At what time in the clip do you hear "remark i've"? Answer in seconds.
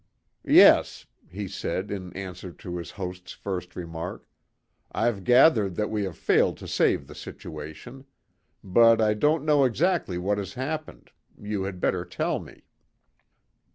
3.75-5.23